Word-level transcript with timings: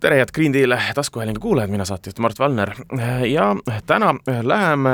tere, 0.00 0.16
head 0.16 0.30
Green 0.34 0.52
Deal 0.52 0.76
taskuhäälingu 0.94 1.40
kuulajad, 1.40 1.70
mina 1.70 1.84
saatejuht 1.84 2.18
Mart 2.18 2.38
Valner. 2.38 2.70
Ja 3.28 3.56
täna 3.86 4.14
läheme 4.42 4.90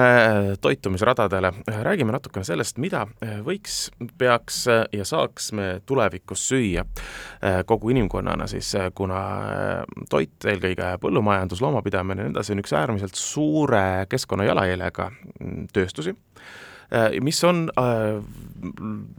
toitumisradadele, 0.61 1.53
räägime 1.82 2.12
natukene 2.12 2.45
sellest, 2.45 2.79
mida 2.79 3.07
võiks, 3.45 3.90
peaks 4.18 4.64
ja 4.93 5.04
saaks 5.04 5.53
me 5.53 5.68
tulevikus 5.86 6.48
süüa 6.48 6.85
kogu 7.67 7.93
inimkonnana 7.93 8.46
siis, 8.48 8.72
kuna 8.95 9.21
toit, 10.11 10.36
eelkõige 10.45 10.95
põllumajandus, 11.00 11.61
loomapidamine 11.64 12.23
ja 12.23 12.29
nii 12.29 12.36
edasi, 12.36 12.54
on 12.57 12.64
üks 12.64 12.73
äärmiselt 12.73 13.21
suure 13.21 14.07
keskkonna 14.09 14.48
jalajäljega 14.48 15.11
tööstusi 15.73 16.17
mis 17.20 17.44
on 17.44 17.70
äh, 17.79 18.24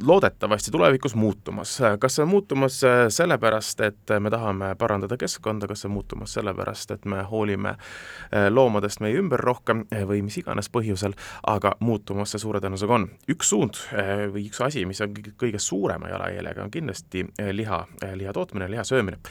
loodetavasti 0.04 0.72
tulevikus 0.72 1.16
muutumas. 1.16 1.80
kas 2.00 2.16
see 2.16 2.24
on 2.24 2.30
muutumas 2.30 2.84
äh, 2.84 3.06
sellepärast, 3.10 3.82
et 3.82 4.14
me 4.20 4.30
tahame 4.30 4.76
parandada 4.80 5.18
keskkonda, 5.18 5.68
kas 5.68 5.84
see 5.84 5.90
on 5.90 5.98
muutumas 5.98 6.34
sellepärast, 6.34 6.92
et 6.92 7.06
me 7.06 7.24
hoolime 7.24 7.76
loomadest 8.50 9.00
meie 9.04 9.18
ümber 9.20 9.40
rohkem 9.40 9.86
või 10.08 10.22
mis 10.26 10.38
iganes 10.42 10.70
põhjusel, 10.70 11.14
aga 11.48 11.76
muutumas 11.80 12.34
see 12.34 12.42
suure 12.42 12.62
tõenäosusega 12.64 12.98
on. 13.00 13.10
üks 13.32 13.52
suund 13.54 13.82
või 14.34 14.48
üks 14.50 14.62
asi, 14.66 14.86
mis 14.86 15.02
on 15.02 15.14
kõige 15.38 15.60
suurema 15.60 16.10
jalajäljega, 16.10 16.64
on 16.64 16.72
kindlasti 16.72 17.26
liha, 17.52 17.86
liha 18.16 18.34
tootmine, 18.34 18.70
liha 18.72 18.84
söömine 18.84 19.22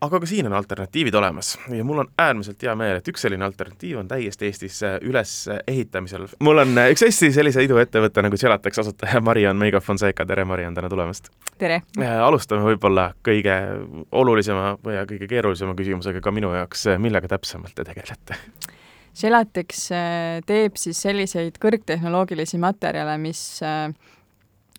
aga 0.00 0.20
ka 0.20 0.26
siin 0.26 0.46
on 0.46 0.52
alternatiivid 0.52 1.14
olemas 1.14 1.58
ja 1.74 1.84
mul 1.84 1.98
on 1.98 2.08
äärmiselt 2.18 2.62
hea 2.62 2.74
meel, 2.78 2.98
et 3.00 3.08
üks 3.10 3.24
selline 3.24 3.44
alternatiiv 3.44 3.98
on 3.98 4.08
täiesti 4.08 4.46
Eestis 4.46 4.78
äh, 4.86 4.98
ülesehitamisel. 5.02 6.28
mul 6.44 6.62
on 6.62 6.78
äh, 6.78 6.90
üks 6.94 7.02
hästi 7.06 7.32
sellise 7.34 7.64
iduettevõte 7.66 8.22
nagu 8.22 8.38
Gelatex 8.40 8.78
asutaja 8.84 9.20
Mariann 9.24 9.58
Meigo 9.58 9.80
Fonseca, 9.82 10.26
tere 10.26 10.44
Mariann, 10.46 10.76
täna 10.78 10.90
tulemast! 10.92 11.32
tere! 11.58 11.82
Äh, 11.98 12.16
alustame 12.22 12.62
võib-olla 12.66 13.10
kõige 13.26 13.56
olulisema 14.12 14.76
või 14.84 15.00
kõige 15.10 15.30
keerulisema 15.30 15.74
küsimusega 15.78 16.22
ka 16.22 16.34
minu 16.34 16.52
jaoks, 16.54 16.86
millega 17.02 17.30
täpsemalt 17.34 17.74
te 17.74 17.86
tegelete? 17.88 18.38
Gelatex 19.18 19.88
teeb 20.46 20.76
siis 20.78 21.00
selliseid 21.02 21.56
kõrgtehnoloogilisi 21.58 22.60
materjale, 22.62 23.16
mis 23.18 23.40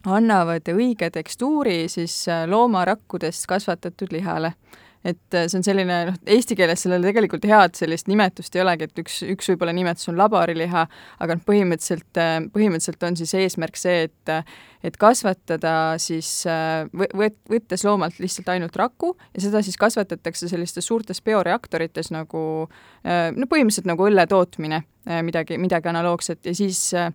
annavad 0.08 0.70
õige 0.72 1.10
tekstuuri 1.12 1.90
siis 1.92 2.22
loomarakkudest 2.48 3.50
kasvatatud 3.52 4.14
lihale 4.16 4.54
et 5.08 5.36
äh, 5.36 5.48
see 5.48 5.60
on 5.60 5.66
selline, 5.66 5.98
noh, 6.10 6.18
eesti 6.28 6.58
keeles 6.60 6.84
sellele 6.84 7.08
tegelikult 7.08 7.46
head 7.48 7.78
sellist 7.80 8.10
nimetust 8.12 8.56
ei 8.58 8.64
olegi, 8.66 8.90
et 8.90 9.02
üks, 9.04 9.22
üks 9.36 9.52
võib-olla 9.54 9.74
nimetus 9.76 10.10
on 10.12 10.20
laboriliha, 10.20 10.86
aga 11.24 11.38
noh, 11.38 11.46
põhimõtteliselt, 11.48 12.10
äh, 12.20 12.36
põhimõtteliselt 12.54 13.06
on 13.08 13.20
siis 13.20 13.36
eesmärk 13.40 13.80
see, 13.80 14.10
et 14.10 14.34
et 14.80 14.96
kasvatada 14.96 15.98
siis 16.00 16.46
võt-, 16.96 17.40
võttes 17.52 17.82
loomalt 17.84 18.16
lihtsalt 18.24 18.48
ainult 18.54 18.78
raku 18.80 19.10
ja 19.34 19.42
seda 19.44 19.60
siis 19.66 19.76
kasvatatakse 19.76 20.48
sellistes 20.48 20.88
suurtes 20.88 21.20
bioreaktorites 21.20 22.14
nagu 22.16 22.44
no 22.64 23.50
põhimõtteliselt 23.52 23.90
nagu 23.92 24.08
õlle 24.08 24.24
tootmine, 24.32 24.80
midagi, 25.28 25.60
midagi 25.60 25.92
analoogset. 25.92 26.40
Ja 26.48 26.56
siis 26.56 26.80
äh, 26.96 27.12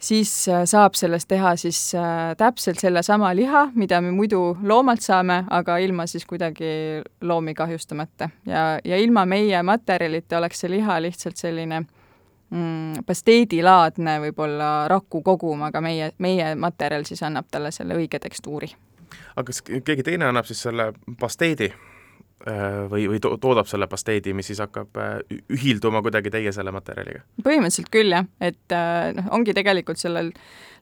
siis 0.00 0.48
äh, 0.48 0.64
saab 0.64 0.94
sellest 0.98 1.28
teha 1.28 1.54
siis 1.60 1.94
äh, 1.94 2.32
täpselt 2.36 2.80
sellesama 2.80 3.34
liha, 3.36 3.66
mida 3.74 4.00
me 4.00 4.10
muidu 4.10 4.56
loomalt 4.62 5.04
saame, 5.04 5.44
aga 5.50 5.78
ilma 5.78 6.06
siis 6.06 6.26
kuidagi 6.26 6.72
loomi 7.20 7.54
kahjustamata. 7.54 8.30
ja, 8.46 8.78
ja 8.84 8.96
ilma 8.96 9.26
meie 9.26 9.62
materjalita 9.62 10.38
oleks 10.38 10.60
see 10.60 10.70
liha 10.70 11.00
lihtsalt 11.02 11.36
selline 11.36 11.82
mm, 12.50 13.04
pasteedilaadne 13.06 14.18
võib-olla 14.26 14.88
raku 14.88 15.22
kogum, 15.22 15.62
aga 15.68 15.80
meie, 15.84 16.12
meie 16.18 16.54
materjal 16.54 17.04
siis 17.04 17.22
annab 17.22 17.50
talle 17.50 17.70
selle 17.70 17.98
õige 17.98 18.18
tekstuuri. 18.18 18.72
aga 19.36 19.46
kas 19.52 19.62
keegi 19.62 20.02
teine 20.02 20.30
annab 20.30 20.48
siis 20.48 20.62
selle 20.62 20.92
pasteedi 21.20 21.72
või, 22.90 23.06
või 23.10 23.20
to 23.20 23.34
toodab 23.40 23.68
selle 23.68 23.86
pasteedi, 23.90 24.32
mis 24.36 24.50
siis 24.50 24.60
hakkab 24.62 24.96
äh, 25.00 25.16
ühilduma 25.52 26.02
kuidagi 26.04 26.32
teie 26.32 26.52
selle 26.56 26.72
materjaliga? 26.72 27.24
põhimõtteliselt 27.44 27.90
küll 27.92 28.14
jah, 28.14 28.28
et 28.40 28.76
äh, 28.76 29.10
noh, 29.16 29.28
ongi 29.36 29.54
tegelikult 29.56 30.00
sellel 30.00 30.32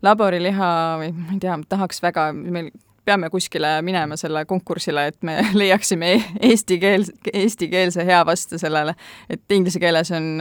laboriliha 0.06 0.68
või 1.00 1.10
ma 1.16 1.34
ei 1.34 1.40
tea, 1.42 1.56
tahaks 1.68 2.02
väga, 2.04 2.28
meil 2.36 2.70
peame 3.08 3.30
kuskile 3.32 3.78
minema 3.82 4.18
selle 4.20 4.44
konkursile, 4.48 5.08
et 5.10 5.18
me 5.26 5.38
leiaksime 5.60 6.14
eesti 6.50 6.78
keel, 6.82 7.08
eestikeelse 7.32 8.06
hea 8.06 8.20
vastu 8.28 8.60
sellele, 8.60 8.94
et 9.30 9.56
inglise 9.56 9.80
keeles 9.82 10.12
on 10.14 10.38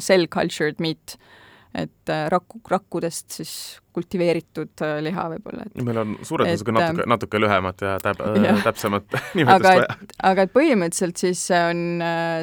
cell 0.00 0.28
cultured 0.32 0.82
meat 0.82 1.16
et 1.74 2.12
äh, 2.12 2.26
rakku, 2.32 2.60
rakkudest 2.70 3.38
siis 3.38 3.52
kultiveeritud 3.96 4.84
äh, 4.84 4.98
liha 5.04 5.28
võib-olla. 5.34 5.66
meil 5.82 6.02
on 6.02 6.16
suure 6.22 6.46
tõenäosusega 6.46 6.76
natuke, 6.76 7.04
äh, 7.04 7.10
natuke 7.14 7.40
lühemat 7.42 7.86
ja 7.86 7.96
täp-, 8.02 8.22
täpsemat 8.68 9.18
nimetust 9.38 9.68
vaja. 9.68 9.98
aga 10.30 10.46
et 10.46 10.54
põhimõtteliselt 10.54 11.24
siis 11.26 11.46
on 11.56 11.82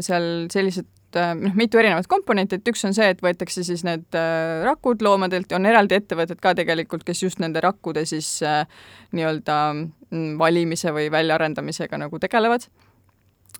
seal 0.06 0.30
sellised 0.54 0.90
noh, 1.14 1.54
mitu 1.54 1.78
erinevat 1.78 2.08
komponenti, 2.10 2.58
et 2.58 2.70
üks 2.72 2.82
on 2.90 2.96
see, 2.98 3.12
et 3.14 3.20
võetakse 3.22 3.62
siis 3.66 3.84
need 3.86 4.18
rakud 4.66 5.04
loomadelt, 5.06 5.52
on 5.54 5.70
eraldi 5.70 6.00
ettevõtted 6.00 6.42
ka 6.42 6.56
tegelikult, 6.58 7.06
kes 7.06 7.22
just 7.22 7.44
nende 7.44 7.62
rakkude 7.62 8.02
siis 8.10 8.40
nii-öelda 9.14 9.60
mm, 9.76 10.32
valimise 10.42 10.90
või 10.96 11.12
väljaarendamisega 11.14 12.02
nagu 12.02 12.18
tegelevad 12.24 12.66
Äh, 12.66 12.83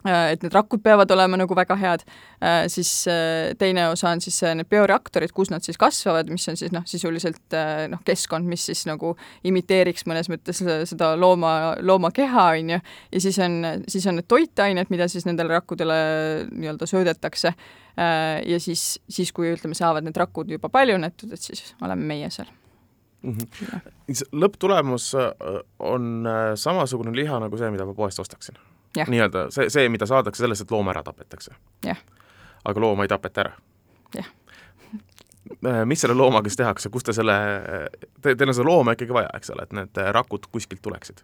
et 0.04 0.44
need 0.44 0.54
rakud 0.54 0.82
peavad 0.84 1.12
olema 1.16 1.38
nagu 1.40 1.56
väga 1.56 1.76
head, 1.80 2.04
äh, 2.44 2.66
siis 2.72 2.92
äh, 3.12 3.54
teine 3.60 3.88
osa 3.92 4.12
on 4.12 4.22
siis 4.24 4.40
need 4.58 4.68
bioreaktorid, 4.72 5.32
kus 5.36 5.52
nad 5.54 5.64
siis 5.66 5.80
kasvavad, 5.80 6.32
mis 6.34 6.48
on 6.52 6.60
siis 6.60 6.74
noh, 6.76 6.86
sisuliselt 6.90 7.56
noh, 7.92 8.02
keskkond, 8.06 8.48
mis 8.50 8.66
siis 8.70 8.84
nagu 8.90 9.14
imiteeriks 9.48 10.08
mõnes 10.10 10.30
mõttes 10.32 10.64
seda 10.90 11.14
looma, 11.20 11.54
looma 11.82 12.12
keha, 12.16 12.50
on 12.58 12.74
ju, 12.76 12.82
ja 13.16 13.24
siis 13.24 13.40
on, 13.44 13.62
siis 13.88 14.08
on 14.10 14.20
need 14.20 14.28
toitained, 14.32 14.92
mida 14.94 15.08
siis 15.12 15.28
nendele 15.30 15.56
rakkudele 15.56 16.00
nii-öelda 16.52 16.90
söödetakse, 16.90 17.54
ja 17.94 18.60
siis, 18.60 18.98
siis 19.10 19.32
kui 19.36 19.52
ütleme, 19.54 19.78
saavad 19.78 20.06
need 20.06 20.18
rakud 20.18 20.52
juba 20.52 20.72
paljunetud, 20.74 21.32
et 21.36 21.48
siis 21.52 21.76
oleme 21.82 22.10
meie 22.10 22.30
seal. 22.34 22.50
Mm. 23.24 23.38
-hmm. 23.40 24.24
lõpptulemus 24.36 25.14
on 25.80 26.28
samasugune 26.60 27.16
liha 27.16 27.40
nagu 27.40 27.58
see, 27.58 27.72
mida 27.72 27.86
ma 27.88 27.94
poest 27.96 28.20
ostaksin 28.20 28.60
nii-öelda 28.98 29.48
see, 29.54 29.70
see, 29.74 29.90
mida 29.90 30.08
saadakse 30.10 30.44
sellest, 30.44 30.66
et 30.66 30.72
loom 30.72 30.90
ära 30.94 31.04
tapetakse. 31.04 31.56
aga 32.64 32.80
looma 32.80 33.04
ei 33.04 33.12
tapeta 33.12 33.46
ära. 33.46 33.54
Äh, 35.68 35.84
mis 35.86 36.02
selle 36.02 36.16
loomaga 36.16 36.50
siis 36.50 36.58
tehakse, 36.62 36.90
kust 36.90 37.06
te 37.10 37.14
selle 37.14 37.36
te,, 38.22 38.36
teil 38.36 38.50
on 38.50 38.56
seda 38.56 38.68
looma 38.68 38.96
ikkagi 38.96 39.14
vaja, 39.14 39.32
eks 39.36 39.52
ole, 39.56 39.68
et 39.68 39.74
need 39.76 40.04
rakud 40.16 40.48
kuskilt 40.52 40.82
tuleksid? 40.82 41.24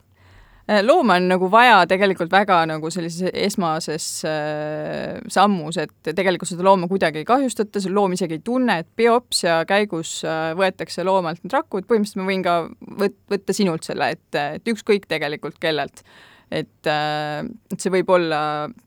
Äh, 0.69 0.83
looma 0.85 1.15
on 1.17 1.25
nagu 1.31 1.47
vaja 1.49 1.79
tegelikult 1.89 2.29
väga 2.29 2.59
nagu 2.69 2.91
sellises 2.93 3.31
esmases 3.33 4.05
äh, 4.27 5.15
sammus, 5.31 5.79
et 5.81 6.11
tegelikult 6.13 6.51
seda 6.51 6.65
looma 6.67 6.85
kuidagi 6.91 7.23
ei 7.23 7.25
kahjustata, 7.25 7.81
see 7.81 7.93
loom 7.93 8.13
isegi 8.13 8.37
ei 8.37 8.43
tunne, 8.45 8.75
et 8.83 8.89
biopsia 8.99 9.63
käigus 9.69 10.19
äh, 10.27 10.51
võetakse 10.59 11.05
loomalt 11.07 11.41
need 11.41 11.55
rakud, 11.57 11.87
põhimõtteliselt 11.89 12.21
ma 12.21 12.27
võin 12.29 12.45
ka 12.45 12.57
võt-, 13.01 13.17
võtta 13.33 13.55
sinult 13.57 13.87
selle, 13.87 14.11
et, 14.13 14.41
et 14.59 14.69
ükskõik 14.69 15.09
tegelikult 15.09 15.57
kellelt 15.63 16.03
et, 16.51 16.87
äh, 16.89 17.45
et 17.71 17.81
see 17.81 17.93
võib 17.93 18.09
olla, 18.13 18.41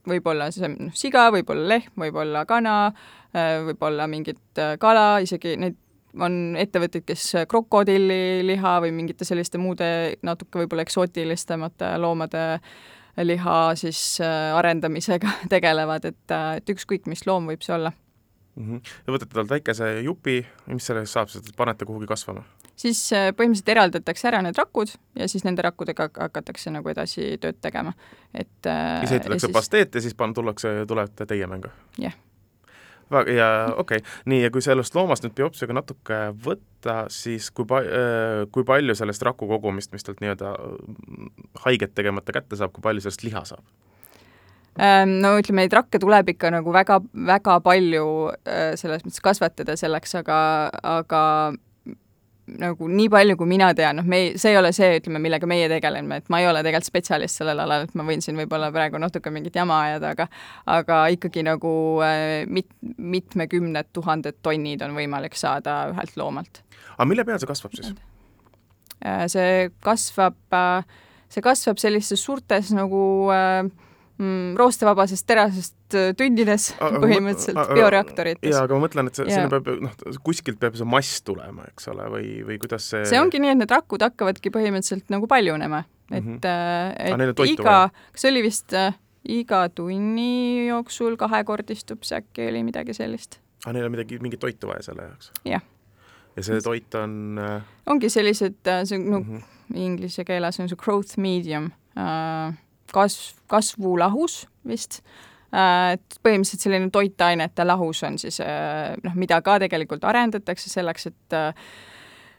võib 0.08 0.26
olla 0.32 0.50
see 0.54 0.70
noh, 0.72 0.92
siga, 0.98 1.28
võib 1.34 1.50
olla 1.54 1.76
lehm, 1.76 1.94
võib 2.04 2.18
olla 2.24 2.44
kana, 2.48 2.76
äh, 3.34 3.58
võib 3.68 3.82
olla 3.86 4.08
mingit 4.10 4.60
äh, 4.60 4.74
kala, 4.82 5.22
isegi 5.24 5.56
neid 5.60 5.78
on 6.12 6.58
ettevõtteid, 6.60 7.06
kes 7.08 7.46
krokodilliliha 7.48 8.74
või 8.84 8.90
mingite 8.92 9.24
selliste 9.24 9.56
muude 9.56 9.86
natuke 10.20 10.60
võib-olla 10.60 10.84
eksootilisemate 10.84 11.94
loomade 12.02 12.42
liha 13.24 13.56
siis 13.80 14.20
arendamisega 14.20 15.32
tegelevad, 15.54 16.10
et, 16.10 16.34
et 16.58 16.74
ükskõik, 16.74 17.08
mis 17.08 17.24
loom 17.28 17.48
võib 17.48 17.64
see 17.64 17.78
olla 17.78 17.94
mm. 17.94 18.66
-hmm. 18.66 18.92
ja 19.06 19.16
võtate 19.16 19.38
talt 19.38 19.54
väikese 19.54 19.88
jupi, 20.04 20.42
mis 20.66 20.90
sellest 20.90 21.16
saab, 21.16 21.32
siis 21.32 21.56
panete 21.56 21.88
kuhugi 21.88 22.10
kasvama? 22.10 22.44
Siis 22.78 23.04
äh, 23.14 23.30
põhimõtteliselt 23.36 23.72
eraldatakse 23.74 24.28
ära 24.30 24.42
need 24.44 24.58
rakud 24.58 24.92
ja 25.18 25.28
siis 25.30 25.44
nende 25.46 25.64
rakkudega 25.66 26.08
hakatakse 26.16 26.72
nagu 26.74 26.92
edasi 26.92 27.36
tööd 27.42 27.60
tegema, 27.64 27.94
et 28.34 28.68
äh, 28.68 29.00
siis 29.04 29.16
ehitatakse 29.18 29.48
siis... 29.48 29.56
pasteet 29.56 29.96
ja 29.98 30.04
siis 30.04 30.18
pan-, 30.18 30.34
tullakse, 30.36 30.82
tulete 30.88 31.28
teie 31.28 31.48
mängu? 31.50 31.72
jah 31.98 32.10
yeah 32.12 32.20
ja 33.12 33.74
okei 33.76 33.98
okay., 33.98 34.10
nii, 34.24 34.38
ja 34.42 34.50
kui 34.50 34.62
sellest 34.64 34.94
loomast 34.96 35.26
nüüd 35.26 35.34
biopsiaga 35.36 35.74
natuke 35.76 36.18
võtta, 36.46 36.94
siis 37.12 37.50
kui 37.52 37.66
pa-, 37.68 37.82
äh, 37.84 38.44
kui 38.54 38.64
palju 38.64 38.94
sellest 38.96 39.24
raku 39.26 39.48
kogumist, 39.50 39.92
mis 39.92 40.06
talt 40.06 40.22
nii-öelda 40.24 40.54
haiget 41.66 41.92
tegemata 41.92 42.32
kätte 42.32 42.56
saab, 42.56 42.72
kui 42.72 42.84
palju 42.84 43.04
sellest 43.04 43.26
liha 43.26 43.42
saab? 43.50 43.66
Ähm, 44.80 45.18
no 45.20 45.34
ütleme, 45.36 45.66
neid 45.66 45.76
rakke 45.76 46.00
tuleb 46.00 46.32
ikka 46.32 46.48
nagu 46.54 46.72
väga, 46.72 47.02
väga 47.28 47.58
palju 47.60 48.06
selles 48.80 49.04
mõttes 49.04 49.20
kasvatada 49.20 49.76
selleks, 49.76 50.16
aga, 50.22 50.38
aga 50.94 51.20
nagu 52.46 52.88
nii 52.90 53.08
palju, 53.12 53.36
kui 53.38 53.48
mina 53.50 53.68
tean, 53.78 54.00
noh, 54.00 54.06
me 54.08 54.18
ei, 54.18 54.30
see 54.40 54.50
ei 54.52 54.58
ole 54.58 54.72
see, 54.74 54.96
ütleme, 54.98 55.20
millega 55.22 55.46
meie 55.48 55.68
tegeleme, 55.70 56.18
et 56.18 56.30
ma 56.32 56.40
ei 56.42 56.48
ole 56.50 56.62
tegelikult 56.64 56.90
spetsialist 56.90 57.38
sellel 57.38 57.62
alal, 57.62 57.86
et 57.86 57.94
ma 57.98 58.06
võin 58.06 58.24
siin 58.24 58.38
võib-olla 58.40 58.72
praegu 58.74 58.98
natuke 59.02 59.30
mingit 59.34 59.56
jama 59.58 59.78
ajada, 59.86 60.12
aga 60.16 60.26
aga 60.74 61.02
ikkagi 61.14 61.44
nagu 61.46 61.74
äh, 62.04 62.42
mit-, 62.50 62.74
mitmekümned 62.98 63.92
tuhanded 63.94 64.40
tonnid 64.42 64.82
on 64.82 64.96
võimalik 64.98 65.38
saada 65.38 65.84
ühelt 65.92 66.18
loomalt. 66.18 66.64
aga 66.96 67.08
mille 67.08 67.26
peal 67.28 67.38
see 67.42 67.50
kasvab 67.50 67.78
siis? 67.78 67.94
Äh, 69.06 69.26
see 69.30 69.70
kasvab, 69.82 70.38
äh, 70.54 70.82
see 71.30 71.42
kasvab 71.46 71.80
sellistes 71.82 72.26
suurtes 72.26 72.74
nagu 72.74 73.04
äh, 73.34 73.70
mm, 74.18 74.54
roostevabasest 74.58 75.26
terasest 75.28 75.96
äh, 75.98 76.10
tündides 76.18 76.70
põhimõtteliselt 76.78 77.74
bioreaktorites. 77.76 78.50
jaa, 78.52 78.64
aga 78.66 78.76
ma 78.76 78.86
mõtlen, 78.86 79.10
et 79.10 79.20
see, 79.20 79.28
sinna 79.30 79.50
peab, 79.52 79.70
noh, 79.86 79.96
kuskilt 80.26 80.60
peab 80.62 80.76
see 80.78 80.88
mass 80.88 81.22
tulema, 81.26 81.66
eks 81.72 81.88
ole, 81.92 82.08
või, 82.12 82.32
või 82.48 82.58
kuidas 82.62 82.88
see 82.92 83.04
see 83.08 83.20
ongi 83.20 83.40
nii, 83.42 83.54
et 83.54 83.62
need 83.62 83.74
rakud 83.74 84.04
hakkavadki 84.04 84.52
põhimõtteliselt 84.54 85.12
nagu 85.12 85.28
paljunema, 85.30 85.84
et 86.10 86.20
mm, 86.20 86.40
-hmm. 86.42 87.28
et 87.32 87.44
ah, 87.44 87.48
iga, 87.48 87.78
kas 88.14 88.28
oli 88.30 88.44
vist 88.44 88.76
äh, 88.76 88.94
iga 89.28 89.66
tunni 89.74 90.68
jooksul 90.68 91.16
kahekordistub 91.20 92.02
see 92.06 92.20
äkki, 92.20 92.48
oli 92.50 92.64
midagi 92.66 92.96
sellist. 92.96 93.38
aa, 93.64 93.70
ah, 93.70 93.76
neil 93.76 93.86
on 93.86 93.94
midagi, 93.94 94.18
mingit 94.22 94.42
toitu 94.42 94.70
vaja 94.70 94.82
selle 94.90 95.08
jaoks? 95.08 95.32
jah. 95.48 95.62
ja 96.36 96.42
see 96.42 96.60
toit 96.64 96.94
on 96.98 97.38
äh... 97.38 97.62
ongi 97.86 98.10
sellised, 98.10 98.60
see 98.84 98.98
no 98.98 99.20
mm 99.20 99.38
-hmm. 99.38 99.78
inglise 99.78 100.24
keeles 100.24 100.60
on 100.60 100.68
see 100.68 100.76
growth 100.76 101.18
medium 101.18 101.70
äh,, 101.96 102.54
kasv, 102.92 103.36
kasvulahus 103.50 104.42
vist, 104.68 105.00
äh, 105.54 105.94
et 105.96 106.18
põhimõtteliselt 106.24 106.66
selline 106.66 106.90
toitainete 106.92 107.66
lahus 107.66 108.02
on 108.06 108.18
siis 108.20 108.40
äh, 108.44 108.92
noh, 109.02 109.16
mida 109.18 109.40
ka 109.44 109.58
tegelikult 109.62 110.04
arendatakse 110.08 110.70
selleks, 110.72 111.10
et 111.12 111.38
äh, 111.38 111.52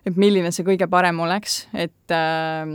et 0.04 0.20
milline 0.20 0.52
see 0.52 0.66
kõige 0.68 0.90
parem 0.92 1.22
oleks, 1.24 1.64
et 1.74 2.12
äh, 2.12 2.68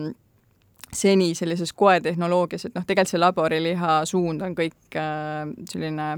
seni 0.92 1.34
sellises 1.36 1.74
koetehnoloogias, 1.76 2.64
et 2.64 2.74
noh, 2.78 2.86
tegelikult 2.88 3.12
see 3.12 3.20
laboriliha 3.20 4.00
suund 4.08 4.42
on 4.44 4.56
kõik 4.58 4.96
äh, 4.96 5.44
selline 5.70 6.16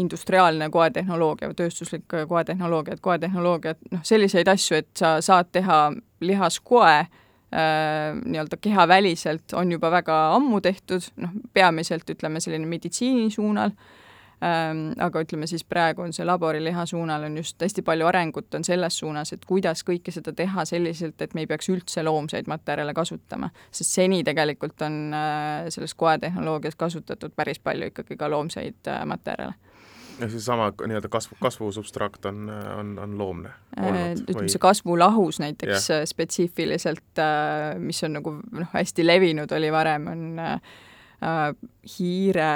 industriaalne 0.00 0.70
koetehnoloogia 0.72 1.50
või 1.50 1.58
tööstuslik 1.58 2.06
koetehnoloogia, 2.28 2.94
et 2.94 3.02
koetehnoloogia, 3.04 3.74
et 3.74 3.92
noh, 3.92 4.04
selliseid 4.06 4.48
asju, 4.48 4.78
et 4.80 4.88
sa 4.96 5.18
saad 5.24 5.50
teha 5.52 5.80
lihaskoe 6.24 6.94
äh, 7.02 7.10
Äh, 7.10 7.23
nii-öelda 7.54 8.56
kehaväliselt 8.60 9.52
on 9.54 9.72
juba 9.72 9.90
väga 9.90 10.14
ammu 10.34 10.60
tehtud, 10.60 11.10
noh, 11.22 11.34
peamiselt 11.54 12.08
ütleme 12.10 12.40
selline 12.42 12.66
meditsiini 12.66 13.28
suunal 13.30 13.70
ähm,, 14.42 14.86
aga 14.98 15.22
ütleme 15.22 15.46
siis 15.46 15.64
praegu 15.64 16.02
on 16.02 16.12
see 16.16 16.26
laboriliha 16.26 16.86
suunal 16.86 17.28
on 17.28 17.36
just 17.38 17.62
hästi 17.62 17.84
palju 17.86 18.08
arengut 18.10 18.54
on 18.54 18.66
selles 18.66 18.98
suunas, 18.98 19.32
et 19.32 19.44
kuidas 19.46 19.84
kõike 19.86 20.14
seda 20.14 20.34
teha 20.36 20.64
selliselt, 20.68 21.20
et 21.22 21.34
me 21.34 21.44
ei 21.44 21.50
peaks 21.50 21.70
üldse 21.70 22.02
loomseid 22.02 22.50
materjale 22.50 22.94
kasutama. 22.94 23.50
sest 23.70 24.00
seni 24.00 24.24
tegelikult 24.24 24.82
on 24.82 24.98
äh, 25.14 25.68
selles 25.68 25.94
koetehnoloogias 25.94 26.76
kasutatud 26.80 27.36
päris 27.36 27.62
palju 27.62 27.92
ikkagi 27.92 28.16
ka 28.16 28.30
loomseid 28.30 28.90
äh, 28.90 29.04
materjale 29.06 29.54
ja 30.20 30.28
seesama 30.30 30.70
nii-öelda 30.86 31.08
kasvu, 31.08 31.36
kasvusubstraakt 31.40 32.26
on, 32.30 32.50
on, 32.78 32.98
on 32.98 33.18
loomne 33.18 33.48
äh, 33.78 33.86
olnud? 33.86 34.24
ütleme, 34.28 34.48
see 34.52 34.62
kasvulahus 34.62 35.40
näiteks 35.42 35.90
yeah. 35.90 36.02
Äh, 36.02 36.08
spetsiifiliselt, 36.08 37.18
äh, 37.18 37.78
mis 37.78 38.02
on 38.06 38.18
nagu 38.18 38.34
noh, 38.38 38.68
hästi 38.74 39.06
levinud 39.06 39.52
oli 39.56 39.72
varem, 39.74 40.06
on 40.12 40.26
äh, 40.38 40.60
hiire, 41.96 42.50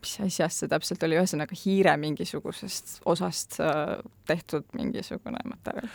mis 0.00 0.18
asjast 0.26 0.64
see 0.64 0.72
täpselt 0.72 1.06
oli, 1.06 1.18
ühesõnaga 1.20 1.56
hiire 1.64 1.96
mingisugusest 2.00 3.00
osast 3.10 3.60
äh, 3.62 3.96
tehtud 4.28 4.66
mingisugune 4.76 5.40
materjal. 5.48 5.88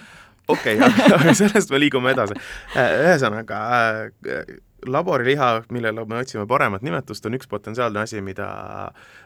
okei 0.48 0.80
okay,, 0.80 1.12
aga 1.20 1.36
sellest 1.38 1.74
me 1.74 1.84
liigume 1.84 2.16
edasi. 2.16 2.40
ühesõnaga 2.76 3.62
äh, 3.76 4.58
laboriliha, 4.86 5.64
millele 5.70 6.06
me 6.06 6.20
otsime 6.20 6.46
paremat 6.48 6.84
nimetust, 6.86 7.26
on 7.26 7.38
üks 7.38 7.50
potentsiaalne 7.50 8.04
asi, 8.04 8.22
mida, 8.22 8.50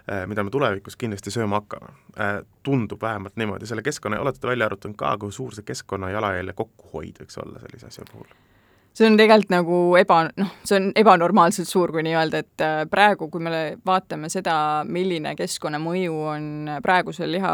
eh, 0.07 0.25
mida 0.27 0.43
me 0.43 0.53
tulevikus 0.53 0.97
kindlasti 0.99 1.33
sööma 1.33 1.61
hakkame. 1.61 1.93
Eh, 2.17 2.39
tundub 2.63 3.01
vähemalt 3.01 3.35
niimoodi, 3.35 3.69
selle 3.69 3.81
keskkonna, 3.81 4.21
olete 4.21 4.39
te 4.39 4.47
välja 4.47 4.65
arvutanud 4.65 4.97
ka, 4.97 5.17
kui 5.17 5.31
suur 5.31 5.53
see 5.55 5.67
keskkonna 5.67 6.09
jalajälje 6.09 6.53
kokkuhoid 6.53 7.21
võiks 7.23 7.39
olla 7.43 7.59
sellise 7.59 7.91
asja 7.91 8.09
puhul? 8.11 8.27
see 8.93 9.07
on 9.09 9.17
tegelikult 9.17 9.49
nagu 9.53 9.77
eba, 9.97 10.19
noh, 10.37 10.51
see 10.67 10.77
on 10.77 10.91
ebanormaalselt 11.01 11.69
suur, 11.69 11.91
kui 11.95 12.03
nii 12.05 12.13
öelda, 12.13 12.43
et 12.43 12.63
äh, 12.63 12.83
praegu, 12.89 13.27
kui 13.33 13.41
me 13.41 13.63
vaatame 13.85 14.29
seda, 14.29 14.55
milline 14.85 15.33
keskkonnamõju 15.39 16.19
on 16.35 16.47
praegusel 16.85 17.33
liha 17.33 17.53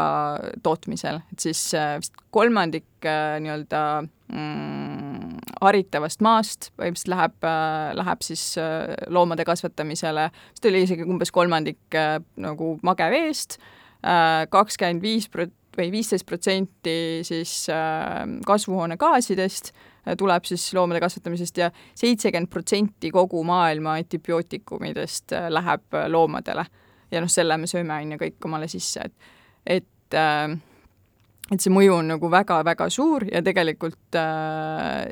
tootmisel, 0.62 1.22
et 1.32 1.48
siis 1.48 1.62
äh, 1.78 1.96
vist 2.02 2.20
kolmandik 2.34 3.08
äh, 3.08 3.38
nii-öelda 3.40 3.82
mm, 4.32 5.36
haritavast 5.60 6.24
maast 6.24 6.70
põhimõtteliselt 6.78 7.12
läheb, 7.14 7.48
läheb 8.00 8.24
siis 8.24 8.44
loomade 9.12 9.44
kasvatamisele, 9.48 10.30
vist 10.54 10.68
oli 10.70 10.82
isegi 10.86 11.06
umbes 11.06 11.32
kolmandik 11.34 11.98
nagu 12.40 12.72
mageveest, 12.86 13.58
kakskümmend 14.00 15.04
viis 15.04 15.28
prot-, 15.28 15.56
või 15.76 15.90
viisteist 15.92 16.26
protsenti 16.26 16.96
siis 17.28 17.66
kasvuhoonegaasidest 18.46 19.72
Äh, 20.08 20.16
tuleb 20.16 20.44
siis 20.44 20.74
loomade 20.74 21.00
kasvatamisest 21.00 21.58
ja 21.58 21.70
seitsekümmend 21.94 22.48
protsenti 22.48 23.10
kogu 23.10 23.44
maailma 23.44 23.98
antibiootikumidest 24.00 25.32
äh, 25.32 25.48
läheb 25.48 25.94
äh, 25.94 26.06
loomadele. 26.08 26.64
ja 27.10 27.20
noh, 27.20 27.28
selle 27.28 27.56
me 27.58 27.66
sööme, 27.66 27.96
on 27.98 28.12
ju, 28.14 28.18
kõik 28.20 28.46
omale 28.46 28.68
sisse, 28.70 29.02
et, 29.04 29.30
et 29.66 30.16
äh, 30.16 30.54
et 31.50 31.62
see 31.62 31.72
mõju 31.74 31.98
on 31.98 32.12
nagu 32.14 32.30
väga-väga 32.30 32.88
suur 32.92 33.26
ja 33.26 33.42
tegelikult 33.42 34.18
äh, 34.18 35.10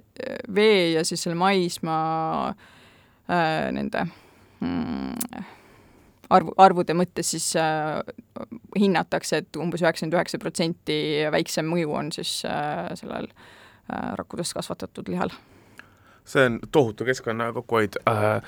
vee 0.55 0.95
ja 0.95 1.05
siis 1.05 1.23
selle 1.27 1.39
maismaa 1.39 2.49
äh, 2.51 3.69
nende 3.75 4.07
mm, 4.61 5.45
arvu, 6.31 6.55
arvude 6.63 6.97
mõttes 6.99 7.35
siis 7.35 7.51
äh, 7.59 8.01
hinnatakse, 8.79 9.43
et 9.43 9.61
umbes 9.61 9.83
üheksakümmend 9.83 10.19
üheksa 10.19 10.43
protsenti 10.43 10.99
väiksem 11.35 11.67
mõju 11.69 11.95
on 12.03 12.13
siis 12.15 12.41
äh, 12.47 12.93
sellel 12.99 13.31
äh, 13.33 13.47
Äh, 13.93 14.13
rakkudest 14.15 14.53
kasvatatud 14.53 15.09
lihal. 15.09 15.31
see 16.25 16.45
on 16.47 16.59
tohutu 16.73 17.05
keskkonna 17.05 17.53
kokkuhoid 17.53 17.95
äh, 18.09 18.43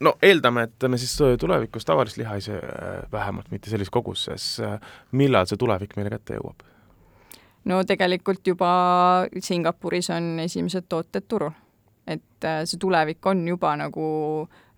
no 0.00 0.12
eeldame, 0.22 0.62
et 0.62 0.84
me 0.88 0.98
siis 1.00 1.14
tulevikus 1.40 1.84
tavalist 1.88 2.16
liha 2.20 2.34
ei 2.34 2.44
söö 2.44 2.58
äh, 2.58 3.06
vähemalt 3.12 3.50
mitte 3.50 3.70
sellises 3.70 3.90
koguses. 3.90 4.60
millal 5.12 5.46
see 5.48 5.56
tulevik 5.56 5.96
meile 5.96 6.12
kätte 6.12 6.36
jõuab? 6.36 6.60
No 7.64 7.82
tegelikult 7.84 8.40
juba 8.46 9.26
Singapuris 9.40 10.10
on 10.10 10.38
esimesed 10.40 10.88
tooted 10.88 11.26
turul. 11.28 11.52
Et 12.10 12.46
see 12.64 12.78
tulevik 12.80 13.26
on 13.30 13.42
juba 13.48 13.74
nagu 13.76 14.04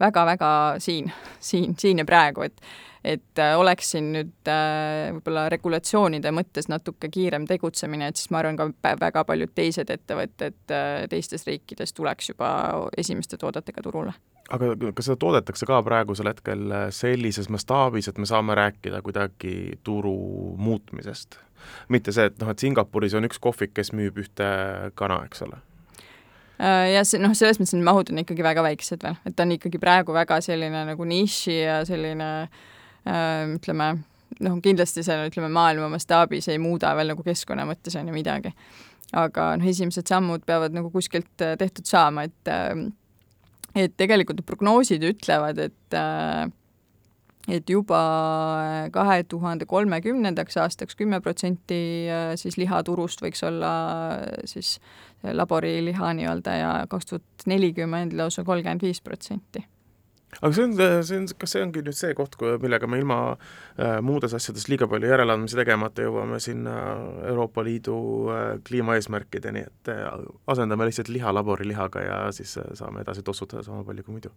väga-väga 0.02 0.52
siin, 0.82 1.12
siin, 1.40 1.76
siin 1.78 2.02
ja 2.02 2.08
praegu, 2.08 2.48
et 2.48 2.64
et 3.04 3.38
äh, 3.38 3.56
oleks 3.58 3.88
siin 3.94 4.12
nüüd 4.14 4.50
äh, 4.50 5.10
võib-olla 5.16 5.48
regulatsioonide 5.50 6.30
mõttes 6.34 6.68
natuke 6.70 7.10
kiirem 7.10 7.48
tegutsemine, 7.50 8.08
et 8.08 8.18
siis 8.18 8.30
ma 8.30 8.38
arvan, 8.42 8.58
ka 8.58 8.94
väga 9.00 9.24
paljud 9.26 9.50
teised 9.54 9.90
ettevõtted 9.90 10.74
äh, 10.74 11.06
teistes 11.10 11.46
riikides 11.48 11.96
tuleks 11.96 12.30
juba 12.30 12.52
esimeste 12.96 13.40
toodetega 13.42 13.82
turule 13.82 14.14
aga 14.52 14.92
kas 14.94 15.08
seda 15.08 15.18
toodetakse 15.18 15.66
ka 15.66 15.80
praegusel 15.86 16.30
hetkel 16.30 16.76
sellises 16.94 17.50
mastaabis, 17.50 18.10
et 18.10 18.22
me 18.22 18.28
saame 18.28 18.54
rääkida 18.58 19.02
kuidagi 19.02 19.80
turu 19.82 20.14
muutmisest? 20.58 21.40
mitte 21.88 22.14
see, 22.14 22.30
et 22.30 22.38
noh, 22.42 22.50
et 22.50 22.62
Singapuris 22.62 23.14
on 23.18 23.26
üks 23.26 23.38
kohvik, 23.42 23.74
kes 23.74 23.92
müüb 23.94 24.18
ühte 24.22 24.46
kana, 24.98 25.22
eks 25.26 25.42
ole? 25.46 25.58
Ja 26.58 27.00
see 27.04 27.18
noh, 27.22 27.32
selles 27.34 27.58
mõttes 27.58 27.72
need 27.74 27.86
mahud 27.86 28.12
on 28.12 28.20
ikkagi 28.22 28.44
väga 28.44 28.62
väiksed 28.62 29.02
veel, 29.02 29.16
et 29.26 29.34
ta 29.36 29.46
on 29.46 29.56
ikkagi 29.56 29.80
praegu 29.82 30.14
väga 30.14 30.40
selline 30.44 30.84
nagu 30.90 31.06
niši 31.08 31.56
ja 31.56 31.80
selline 31.88 32.28
äh, 32.44 32.60
Äh, 33.02 33.48
ütleme, 33.56 33.96
noh, 34.46 34.58
kindlasti 34.62 35.02
see, 35.02 35.16
ütleme, 35.26 35.48
maailma 35.50 35.88
mastaabis 35.90 36.46
ei 36.52 36.60
muuda 36.62 36.92
veel 36.94 37.10
nagu 37.10 37.24
keskkonna 37.26 37.64
mõttes 37.66 37.96
on 37.98 38.10
ju 38.10 38.14
midagi. 38.14 38.52
aga 39.12 39.50
noh, 39.58 39.66
esimesed 39.68 40.08
sammud 40.08 40.44
peavad 40.46 40.72
nagu 40.72 40.88
kuskilt 40.90 41.42
äh, 41.42 41.56
tehtud 41.58 41.88
saama, 41.88 42.28
et 42.30 42.48
äh, 42.48 42.86
et 43.74 43.96
tegelikult 43.98 44.44
prognoosid 44.46 45.02
ütlevad, 45.08 45.58
et 45.58 45.94
et 47.48 47.70
juba 47.70 47.98
kahe 48.94 49.22
tuhande 49.26 49.66
kolmekümnendaks 49.66 50.56
aastaks 50.62 50.94
kümme 50.98 51.20
protsenti 51.20 51.80
siis 52.38 52.56
lihaturust 52.60 53.24
võiks 53.24 53.42
olla 53.46 53.72
siis 54.44 54.76
laboriliha 55.22 56.14
nii-öelda 56.18 56.56
ja 56.58 56.72
kaks 56.90 57.10
tuhat 57.10 57.46
nelikümmend 57.50 58.14
lausa 58.14 58.44
kolmkümmend 58.46 58.86
viis 58.86 59.02
protsenti 59.02 59.66
aga 60.40 60.52
see 60.56 60.64
on, 60.64 60.72
see 61.04 61.18
on, 61.18 61.26
kas 61.38 61.54
see 61.54 61.62
ongi 61.64 61.82
nüüd 61.84 61.96
see 61.96 62.14
koht, 62.16 62.38
millega 62.62 62.88
me 62.88 63.00
ilma 63.02 63.18
äh, 63.34 63.98
muudes 64.04 64.32
asjades 64.38 64.64
liiga 64.70 64.88
palju 64.90 65.10
järeleandmisi 65.10 65.58
tegemata 65.58 66.06
jõuame 66.06 66.40
sinna 66.42 66.76
Euroopa 67.28 67.64
Liidu 67.66 67.96
äh, 68.32 68.42
kliimaeesmärkideni, 68.68 69.66
et 69.68 69.92
äh, 69.92 70.06
asendame 70.52 70.88
lihtsalt 70.88 71.12
liha 71.12 71.34
laborilihaga 71.36 72.06
ja 72.06 72.20
siis 72.34 72.56
äh, 72.62 72.70
saame 72.78 73.04
edasi 73.04 73.24
tossutada 73.26 73.64
sama 73.66 73.84
palju 73.84 74.06
kui 74.06 74.18
muidu. 74.18 74.32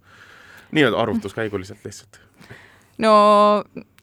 nii-öelda 0.76 0.98
arvutuskäiguliselt 1.00 1.86
lihtsalt 1.86 2.20
no 3.04 3.14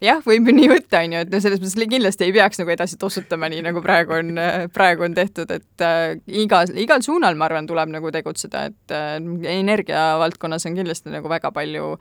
jah, 0.03 0.21
võib 0.27 0.49
ju 0.49 0.55
nii 0.57 0.71
võtta, 0.73 1.03
on 1.05 1.15
ju, 1.17 1.23
et 1.25 1.31
no 1.33 1.41
selles 1.43 1.63
mõttes 1.63 1.93
kindlasti 1.95 2.27
ei 2.27 2.35
peaks 2.35 2.61
nagu 2.61 2.75
edasi 2.75 2.99
tossutama, 3.01 3.51
nii 3.53 3.63
nagu 3.69 3.83
praegu 3.85 4.17
on, 4.19 4.35
praegu 4.75 5.07
on 5.07 5.15
tehtud, 5.17 5.53
et 5.55 5.87
äh, 5.87 6.17
igal, 6.43 6.73
igal 6.83 7.05
suunal, 7.07 7.39
ma 7.39 7.49
arvan, 7.49 7.69
tuleb 7.71 7.93
nagu 7.95 8.13
tegutseda, 8.15 8.67
et 8.73 8.97
äh, 8.97 9.15
energiavaldkonnas 9.55 10.69
on 10.69 10.77
kindlasti 10.81 11.15
nagu 11.15 11.31
väga 11.33 11.53
palju, 11.55 11.95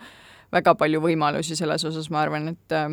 väga 0.51 0.75
palju 0.79 1.03
võimalusi 1.05 1.57
selles 1.60 1.86
osas, 1.88 2.10
ma 2.13 2.25
arvan, 2.25 2.51
et 2.55 2.77
äh, 2.77 2.91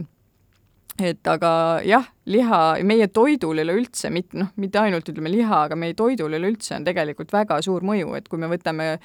et 0.98 1.28
aga 1.30 1.50
jah, 1.86 2.06
liha, 2.26 2.60
meie 2.86 3.06
toidul 3.14 3.62
üleüldse, 3.62 4.10
mitte 4.10 4.38
noh, 4.40 4.50
mitte 4.58 4.80
ainult 4.82 5.08
ütleme 5.10 5.30
liha, 5.30 5.64
aga 5.68 5.78
meie 5.78 5.94
toidul 5.98 6.34
üleüldse 6.34 6.74
on 6.74 6.86
tegelikult 6.86 7.30
väga 7.34 7.60
suur 7.62 7.86
mõju, 7.86 8.16
et 8.18 8.26
kui 8.28 8.40
me 8.42 8.50
võtame 8.50 8.96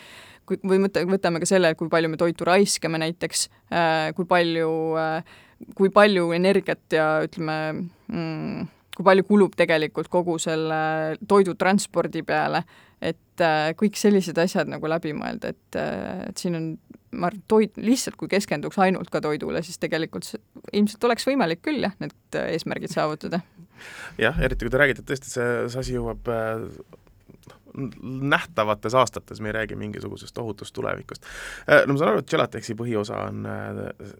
kui, 0.49 0.59
või 0.63 0.81
mõtle, 0.85 1.05
võtame 1.09 1.41
ka 1.43 1.49
selle, 1.49 1.73
kui 1.79 1.91
palju 1.91 2.11
me 2.11 2.19
toitu 2.19 2.47
raiskame 2.47 3.01
näiteks 3.01 3.47
äh,, 3.71 4.13
kui 4.17 4.27
palju 4.29 4.69
äh,, 4.99 5.35
kui 5.77 5.91
palju 5.93 6.31
energiat 6.35 6.95
ja 6.95 7.07
ütleme 7.25 7.57
mm,, 7.73 8.71
kui 8.97 9.07
palju 9.07 9.27
kulub 9.27 9.55
tegelikult 9.57 10.09
kogu 10.13 10.37
selle 10.41 11.17
toidutranspordi 11.27 12.23
peale, 12.27 12.63
et 13.01 13.43
äh, 13.43 13.71
kõik 13.79 13.97
sellised 13.99 14.37
asjad 14.41 14.69
nagu 14.71 14.89
läbi 14.91 15.15
mõelda, 15.17 15.53
et 15.53 15.79
et 16.29 16.39
siin 16.39 16.59
on 16.59 16.67
ma 17.13 17.29
arvan, 17.29 17.43
toit, 17.49 17.77
lihtsalt 17.77 18.17
kui 18.19 18.29
keskenduks 18.31 18.79
ainult 18.81 19.11
ka 19.13 19.21
toidule, 19.23 19.61
siis 19.65 19.79
tegelikult 19.81 20.27
ilmselt 20.73 21.07
oleks 21.09 21.27
võimalik 21.29 21.61
küll 21.65 21.83
jah, 21.85 21.93
need 22.01 22.39
eesmärgid 22.39 22.93
saavutada. 22.93 23.43
jah, 24.21 24.37
eriti 24.41 24.65
kui 24.65 24.73
te 24.73 24.81
räägite, 24.81 25.03
et 25.03 25.11
tõesti 25.11 25.29
see, 25.29 25.49
see 25.71 25.81
asi 25.83 25.97
jõuab 25.97 26.29
äh, 26.33 26.65
nähtavates 28.33 28.93
aastates, 28.93 29.41
me 29.41 29.49
ei 29.49 29.57
räägi 29.59 29.75
mingisugusest 29.75 30.37
ohutust 30.37 30.73
tulevikust. 30.73 31.25
Äh, 31.69 31.85
no 31.87 31.93
ma 31.93 32.01
saan 32.01 32.13
aru, 32.13 32.23
et 32.23 32.29
Gelatexi 32.29 32.75
põhiosa 32.77 33.23
on 33.27 33.45
äh, 33.49 34.13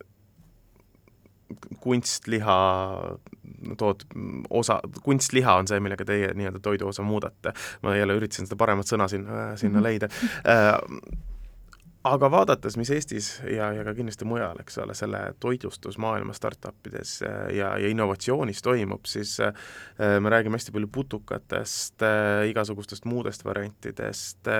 kunstliha 1.83 2.57
tood-, 3.77 4.07
osa, 4.50 4.79
kunstliha 5.03 5.55
on 5.62 5.69
see, 5.69 5.79
millega 5.83 6.05
teie 6.05 6.31
nii-öelda 6.33 6.60
toiduosa 6.63 7.05
muudate. 7.05 7.53
ma 7.81 7.95
jälle 7.95 8.17
üritasin 8.17 8.50
seda 8.50 8.57
paremat 8.60 8.89
sõna 8.89 9.07
sinna, 9.12 9.53
sinna 9.57 9.79
mhm. 9.79 9.88
leida 9.88 10.10
aga 12.03 12.29
vaadates, 12.31 12.75
mis 12.77 12.89
Eestis 12.91 13.29
ja, 13.48 13.69
ja 13.75 13.83
ka 13.88 13.93
kindlasti 13.95 14.27
mujal, 14.27 14.60
eks 14.63 14.77
ole, 14.83 14.95
selle 14.98 15.22
toitlustusmaailma 15.43 16.36
startupides 16.36 17.15
äh, 17.27 17.38
ja, 17.57 17.74
ja 17.79 17.91
innovatsioonis 17.91 18.62
toimub, 18.65 19.07
siis 19.10 19.38
äh, 19.43 19.53
me 20.19 20.33
räägime 20.33 20.60
hästi 20.60 20.75
palju 20.75 20.89
putukatest 20.91 22.03
äh,, 22.03 22.43
igasugustest 22.51 23.07
muudest 23.10 23.45
variantidest 23.45 24.51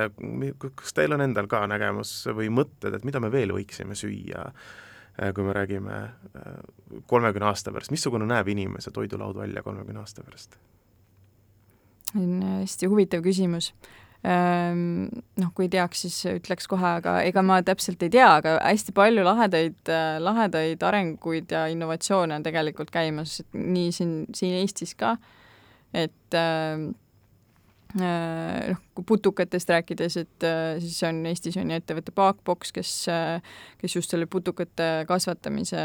kas 0.64 0.96
teil 0.96 1.16
on 1.16 1.26
endal 1.26 1.50
ka 1.52 1.66
nägemus 1.68 2.16
või 2.32 2.50
mõtted, 2.54 2.96
et 2.96 3.08
mida 3.08 3.22
me 3.24 3.32
veel 3.34 3.56
võiksime 3.56 3.98
süüa 3.98 4.48
kui 5.14 5.44
me 5.46 5.54
räägime 5.54 5.98
kolmekümne 7.06 7.46
aasta 7.46 7.70
pärast, 7.70 7.92
missugune 7.94 8.26
näeb 8.26 8.48
inimese 8.50 8.90
toidulaud 8.92 9.38
välja 9.38 9.62
kolmekümne 9.62 10.02
aasta 10.02 10.24
pärast? 10.26 10.58
see 12.14 12.22
on 12.22 12.42
hästi 12.62 12.90
huvitav 12.90 13.22
küsimus 13.26 13.74
noh, 14.24 15.50
kui 15.56 15.68
teaks, 15.68 16.06
siis 16.06 16.18
ütleks 16.32 16.70
kohe, 16.72 16.94
aga 17.02 17.18
ega 17.28 17.42
ma 17.44 17.58
täpselt 17.66 18.04
ei 18.06 18.12
tea, 18.14 18.30
aga 18.40 18.56
hästi 18.64 18.96
palju 18.96 19.26
lahedaid, 19.28 19.92
lahedaid 20.24 20.84
arenguid 20.88 21.52
ja 21.52 21.66
innovatsioone 21.72 22.38
on 22.40 22.46
tegelikult 22.46 22.94
käimas, 22.94 23.42
nii 23.52 23.92
siin, 23.92 24.14
siin 24.36 24.56
Eestis 24.62 24.96
ka, 24.96 25.18
et 25.92 26.16
Äh, 26.34 26.78
noh, 28.00 28.80
kui 28.94 29.06
putukatest 29.06 29.70
rääkides, 29.70 30.16
et 30.18 30.46
äh, 30.48 30.80
siis 30.82 30.98
on 31.06 31.20
Eestis 31.30 31.58
on 31.62 31.70
ju 31.70 31.78
ettevõte 31.78 32.14
Paakboks, 32.16 32.72
kes, 32.74 32.92
äh, 33.12 33.58
kes 33.82 33.96
just 33.98 34.14
selle 34.14 34.26
putukate 34.30 35.06
kasvatamise 35.10 35.82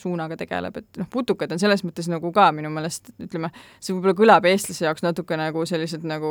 suunaga 0.00 0.38
tegeleb, 0.40 0.78
et 0.80 1.00
noh, 1.00 1.08
putukad 1.12 1.52
on 1.52 1.60
selles 1.60 1.84
mõttes 1.84 2.08
nagu 2.12 2.32
ka 2.34 2.48
minu 2.56 2.70
meelest 2.72 3.12
ütleme, 3.20 3.50
see 3.80 3.94
võib-olla 3.94 4.16
kõlab 4.16 4.48
eestlase 4.48 4.86
jaoks 4.86 5.04
natuke 5.04 5.36
nagu 5.40 5.64
sellised 5.68 6.06
nagu, 6.08 6.30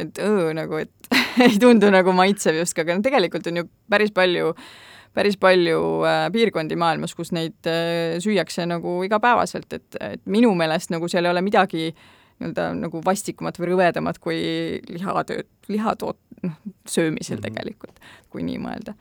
et 0.00 0.20
õõ 0.24 0.54
nagu, 0.56 0.80
et 0.80 1.12
ei 1.46 1.58
tundu 1.60 1.90
nagu 1.92 2.14
maitsev 2.16 2.62
justkui, 2.62 2.86
aga 2.86 2.96
no 2.96 3.04
tegelikult 3.04 3.50
on 3.52 3.62
ju 3.62 3.68
päris 3.92 4.14
palju 4.14 4.54
päris 5.10 5.34
palju 5.42 5.78
äh, 6.06 6.28
piirkondi 6.32 6.78
maailmas, 6.78 7.16
kus 7.18 7.32
neid 7.34 7.66
äh, 7.66 8.16
süüakse 8.22 8.62
nagu 8.70 9.00
igapäevaselt, 9.04 9.72
et, 9.74 10.00
et 10.00 10.24
minu 10.30 10.54
meelest 10.56 10.94
nagu 10.94 11.08
seal 11.10 11.26
ei 11.26 11.32
ole 11.32 11.42
midagi 11.42 11.88
äh, 11.90 12.04
nii-öelda 12.40 12.70
nagu 12.78 13.02
vastikumat 13.04 13.58
või 13.60 13.74
rõvedamat 13.74 14.18
kui 14.22 14.40
lihatööd, 14.88 15.48
lihatoot-, 15.68 16.20
noh, 16.42 16.56
söömisel 16.88 17.36
mm 17.36 17.40
-hmm. 17.40 17.48
tegelikult, 17.48 18.00
kui 18.32 18.44
nii 18.46 18.58
mõelda 18.62 18.94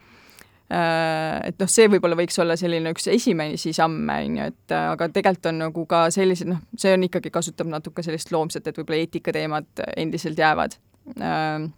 äh, 0.71 1.47
et 1.47 1.59
noh, 1.59 1.69
see 1.71 1.87
võib-olla 1.87 2.17
võiks 2.19 2.39
olla 2.41 2.57
selline 2.59 2.91
üks 2.93 3.07
esimesi 3.07 3.73
samme, 3.73 4.19
on 4.25 4.37
ju, 4.37 4.47
et 4.53 4.75
äh, 4.75 4.91
aga 4.91 5.09
tegelikult 5.09 5.51
on 5.53 5.59
nagu 5.63 5.85
ka 5.85 6.09
sellised, 6.11 6.51
noh, 6.51 6.61
see 6.77 6.93
on 6.93 7.03
ikkagi, 7.07 7.31
kasutab 7.31 7.67
natuke 7.71 8.03
sellist 8.03 8.31
loomset, 8.31 8.67
et 8.67 8.77
võib-olla 8.77 8.99
eetikateemad 8.99 9.85
endiselt 9.97 10.37
jäävad. 10.37 10.75
Äh, 11.21 11.69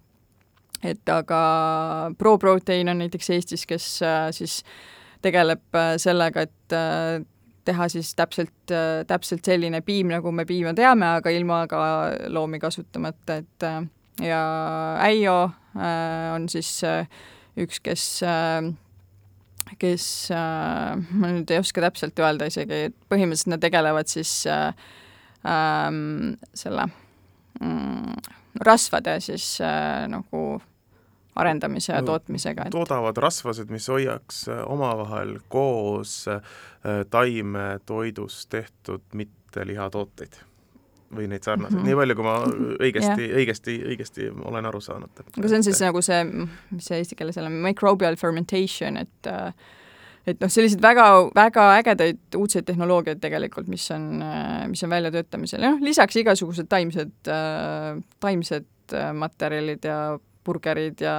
et 0.83 1.09
aga 1.09 1.41
ProProtein 2.17 2.89
on 2.89 2.97
näiteks 2.97 3.29
Eestis, 3.29 3.67
kes 3.69 3.99
siis 4.31 4.63
tegeleb 5.21 5.77
sellega, 6.01 6.41
et 6.41 6.73
teha 7.65 7.87
siis 7.93 8.13
täpselt, 8.17 8.73
täpselt 9.07 9.45
selline 9.45 9.81
piim, 9.85 10.09
nagu 10.13 10.31
me 10.33 10.45
piima 10.49 10.73
teame, 10.77 11.07
aga 11.19 11.33
ilma 11.33 11.63
ka 11.69 11.81
loomi 12.33 12.59
kasutamata, 12.59 13.41
et 13.41 13.67
ja 14.25 14.41
Äio 15.05 15.35
äh, 15.77 16.31
on 16.35 16.49
siis 16.49 16.79
äh, 16.83 17.05
üks, 17.61 17.79
kes 17.83 18.07
äh, 18.25 18.71
kes, 19.79 20.05
ma 20.31 21.31
nüüd 21.31 21.51
ei 21.51 21.61
oska 21.61 21.83
täpselt 21.83 22.19
öelda 22.19 22.47
isegi, 22.49 22.87
et 22.89 22.97
põhimõtteliselt 23.11 23.53
nad 23.53 23.63
tegelevad 23.63 24.09
siis 24.11 24.33
äh, 24.49 24.73
ähm, 25.47 26.33
selle 26.57 26.87
mm, 27.61 28.17
rasvade 28.67 29.17
siis 29.23 29.53
äh, 29.63 30.07
nagu 30.11 30.61
arendamise 31.35 31.93
ja 31.93 32.03
tootmisega 32.03 32.67
et.... 32.67 32.75
toodavad 32.75 33.17
rasvased, 33.17 33.71
mis 33.71 33.87
hoiaks 33.89 34.45
äh, 34.51 34.61
omavahel 34.67 35.37
koos 35.49 36.25
äh, 36.27 36.41
taimetoidust 37.09 38.49
tehtud 38.49 39.03
mittelihatooteid 39.15 40.41
või 41.15 41.27
neid 41.27 41.43
sarnaseid 41.43 41.75
mm, 41.75 41.83
-hmm. 41.83 41.89
nii 41.91 41.99
palju, 41.99 42.15
kui 42.15 42.25
ma 42.25 42.37
õigesti 42.87 43.25
yeah., 43.25 43.37
õigesti, 43.41 43.75
õigesti 43.93 44.29
olen 44.47 44.65
aru 44.65 44.79
saanud. 44.81 45.23
aga 45.37 45.51
see 45.51 45.59
on 45.59 45.67
siis 45.67 45.83
nagu 45.83 46.01
see, 46.01 46.23
mis 46.71 46.87
see 46.87 47.01
eesti 47.03 47.19
keeles 47.19 47.39
on, 47.41 47.51
microbial 47.63 48.15
fermentation, 48.19 48.97
et 48.97 49.31
äh, 49.31 49.53
et 50.27 50.37
noh, 50.37 50.51
selliseid 50.53 50.81
väga, 50.83 51.05
väga 51.35 51.63
ägedaid 51.79 52.35
uudseid 52.37 52.67
tehnoloogiaid 52.67 53.19
tegelikult, 53.23 53.67
mis 53.67 53.87
on, 53.91 54.21
mis 54.69 54.83
on 54.85 54.91
väljatöötamisel, 54.91 55.63
noh, 55.65 55.79
lisaks 55.81 56.19
igasugused 56.21 56.69
taimsed, 56.69 57.31
taimsed 58.21 58.93
materjalid 59.17 59.87
ja 59.87 60.19
burgerid 60.45 61.01
ja, 61.01 61.15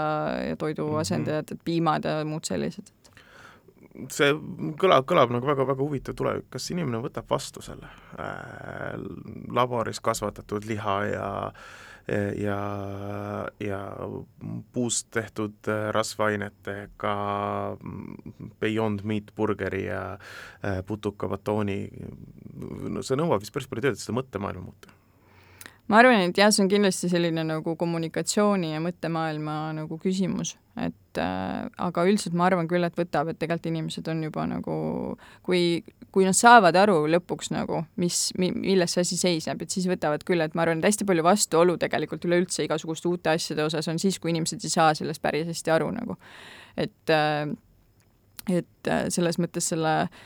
ja 0.49 0.57
toiduasendajad 0.57 1.45
mm, 1.45 1.55
-hmm. 1.55 1.61
et 1.61 1.65
piimad 1.65 2.05
ja 2.05 2.25
muud 2.25 2.45
sellised. 2.45 2.93
see 4.09 4.33
kõlab, 4.81 5.05
kõlab 5.05 5.33
nagu 5.35 5.47
väga-väga 5.47 5.83
huvitav 5.83 6.15
tulevik, 6.17 6.47
kas 6.51 6.71
inimene 6.71 7.03
võtab 7.05 7.29
vastu 7.31 7.63
selle 7.63 7.89
äh, 8.19 8.95
laboris 9.53 10.01
kasvatatud 10.01 10.65
liha 10.65 10.99
ja 11.05 11.33
ja, 12.37 12.59
ja 13.61 13.97
puust 14.73 15.11
tehtud 15.11 15.55
rasvaainetega 15.91 17.15
Beyond 18.61 19.05
Meat 19.05 19.31
burgeri 19.37 19.85
ja 19.85 20.03
äh, 20.13 20.83
putuka 20.87 21.29
batooni, 21.29 21.89
no 22.89 23.03
see 23.07 23.17
nõuab 23.21 23.45
vist 23.45 23.55
päris 23.55 23.71
palju 23.71 23.87
tööd, 23.87 23.99
et 23.99 24.03
seda 24.03 24.19
mõttemaailma 24.19 24.67
muuta 24.67 25.02
ma 25.91 25.99
arvan, 26.01 26.21
et 26.29 26.39
jah, 26.39 26.51
see 26.55 26.65
on 26.65 26.71
kindlasti 26.71 27.11
selline 27.11 27.45
nagu 27.47 27.75
kommunikatsiooni 27.79 28.73
ja 28.73 28.81
mõttemaailma 28.83 29.57
nagu 29.77 29.99
küsimus, 30.03 30.55
et 30.81 31.21
äh, 31.21 31.65
aga 31.87 32.05
üldiselt 32.09 32.37
ma 32.39 32.47
arvan 32.49 32.71
küll, 32.71 32.87
et 32.87 32.99
võtab, 32.99 33.33
et 33.33 33.41
tegelikult 33.41 33.71
inimesed 33.73 34.09
on 34.13 34.23
juba 34.27 34.47
nagu, 34.49 34.77
kui, 35.47 35.83
kui 36.15 36.27
nad 36.29 36.39
saavad 36.39 36.79
aru 36.79 37.01
lõpuks 37.13 37.53
nagu, 37.55 37.83
mis 38.01 38.25
mi,, 38.41 38.53
milles 38.55 38.95
see 38.97 39.07
asi 39.07 39.19
seisneb, 39.21 39.65
et 39.65 39.75
siis 39.75 39.89
võtavad 39.91 40.25
küll, 40.29 40.45
et 40.45 40.57
ma 40.59 40.67
arvan, 40.67 40.81
et 40.81 40.91
hästi 40.91 41.09
palju 41.09 41.27
vastuolu 41.27 41.79
tegelikult 41.83 42.29
üleüldse 42.29 42.67
igasuguste 42.69 43.11
uute 43.11 43.35
asjade 43.35 43.67
osas 43.67 43.91
on 43.93 44.01
siis, 44.03 44.21
kui 44.23 44.33
inimesed 44.33 44.63
ei 44.65 44.73
saa 44.73 44.93
sellest 44.99 45.23
päris 45.23 45.51
hästi 45.51 45.75
aru 45.75 45.91
nagu. 45.99 46.19
et 46.77 47.11
äh,, 47.11 47.51
et 48.51 48.89
äh, 48.91 49.05
selles 49.13 49.37
mõttes 49.39 49.69
selle 49.71 49.99
äh, 50.03 50.23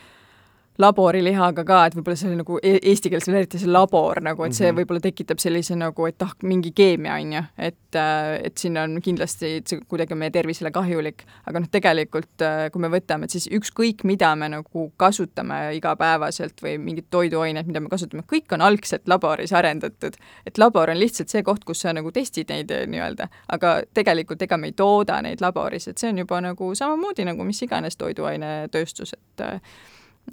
laborilihaga 0.78 1.64
ka, 1.64 1.80
et 1.86 1.96
võib-olla 1.96 2.18
see 2.18 2.28
oli 2.30 2.38
nagu 2.40 2.58
e-, 2.62 2.78
eesti 2.92 3.10
keeles 3.12 3.28
veel 3.28 3.38
eriti 3.40 3.60
see 3.60 3.70
labor 3.70 4.20
nagu, 4.24 4.44
et 4.44 4.56
see 4.56 4.68
-hmm. 4.68 4.80
võib-olla 4.80 5.02
tekitab 5.04 5.40
sellise 5.42 5.76
nagu, 5.76 6.06
et 6.06 6.22
ah, 6.22 6.34
mingi 6.42 6.72
keemia, 6.76 7.14
on 7.14 7.32
ju, 7.32 7.42
et, 7.58 7.94
äh, 7.94 8.40
et 8.44 8.58
siin 8.58 8.76
on 8.78 8.98
kindlasti, 9.02 9.62
see 9.66 9.80
kuidagi 9.88 10.14
meie 10.14 10.30
tervisele 10.30 10.70
kahjulik, 10.70 11.24
aga 11.46 11.60
noh, 11.60 11.68
tegelikult 11.72 12.44
äh, 12.44 12.70
kui 12.72 12.80
me 12.80 12.90
võtame, 12.92 13.24
et 13.24 13.30
siis 13.30 13.48
ükskõik, 13.48 14.04
mida 14.04 14.34
me 14.36 14.48
nagu 14.48 14.92
kasutame 14.96 15.74
igapäevaselt 15.76 16.62
või 16.62 16.76
mingid 16.78 17.08
toiduained, 17.10 17.66
mida 17.66 17.80
me 17.80 17.88
kasutame, 17.88 18.22
kõik 18.32 18.52
on 18.52 18.60
algselt 18.60 19.08
laboris 19.08 19.52
arendatud. 19.52 20.16
et 20.46 20.58
labor 20.58 20.90
on 20.90 20.98
lihtsalt 20.98 21.28
see 21.28 21.42
koht, 21.42 21.64
kus 21.64 21.80
sa 21.80 21.92
nagu 21.92 22.12
testid 22.12 22.48
neid 22.52 22.70
äh, 22.70 22.86
nii-öelda, 22.86 23.28
aga 23.48 23.80
tegelikult 23.94 24.42
ega 24.42 24.56
me 24.56 24.66
ei 24.66 24.72
tooda 24.72 25.22
neid 25.22 25.40
laboris, 25.40 25.88
et 25.88 25.98
see 25.98 26.10
on 26.10 26.18
juba 26.18 26.40
nagu 26.40 26.74
samamoodi 26.74 27.24
nagu 27.24 27.44
mis 27.44 27.62
iganes 27.62 27.96
toiduainetööstus, 27.96 29.12
et 29.12 29.46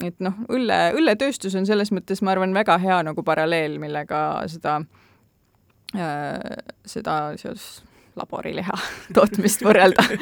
et 0.02 0.20
noh, 0.24 0.36
õlle, 0.50 0.78
õlletööstus 0.98 1.54
on 1.58 1.66
selles 1.68 1.92
mõttes, 1.94 2.22
ma 2.24 2.34
arvan, 2.34 2.54
väga 2.56 2.78
hea 2.82 3.00
nagu 3.06 3.22
paralleel, 3.26 3.78
millega 3.82 4.20
seda 4.50 4.80
äh,, 5.94 6.38
seda 6.88 7.18
seoses 7.40 7.82
laborileha 8.18 8.78
tootmist 9.16 9.64
võrrelda. 9.66 10.06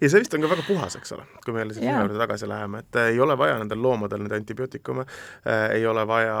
Ja 0.00 0.08
see 0.10 0.20
vist 0.22 0.34
on 0.36 0.44
ka 0.44 0.48
väga 0.50 0.62
puhas, 0.66 0.94
eks 0.98 1.12
ole, 1.16 1.24
kui 1.42 1.54
me 1.54 1.62
jälle 1.62 1.74
sinna 1.74 1.94
juurde 1.96 2.18
tagasi 2.20 2.46
läheme, 2.48 2.80
et 2.84 2.96
ei 3.00 3.18
ole 3.20 3.34
vaja 3.38 3.56
nendel 3.58 3.80
loomadel 3.82 4.22
neid 4.22 4.34
antibiootikume 4.36 5.02
äh,, 5.02 5.74
ei 5.78 5.86
ole 5.90 6.04
vaja, 6.06 6.36